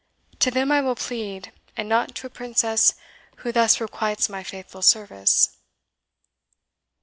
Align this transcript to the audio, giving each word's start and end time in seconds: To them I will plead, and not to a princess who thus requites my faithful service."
To 0.39 0.49
them 0.49 0.71
I 0.71 0.81
will 0.81 0.95
plead, 0.95 1.51
and 1.77 1.87
not 1.87 2.15
to 2.15 2.25
a 2.25 2.29
princess 2.31 2.95
who 3.45 3.51
thus 3.51 3.79
requites 3.79 4.29
my 4.29 4.41
faithful 4.41 4.81
service." 4.81 5.57